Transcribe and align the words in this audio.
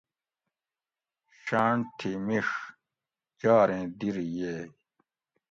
شاۤنٹ 1.43 1.83
تھی 1.97 2.11
مِیڛ 2.25 2.47
جاریں 3.39 3.85
دِر 3.99 4.15
ییگ 4.35 4.71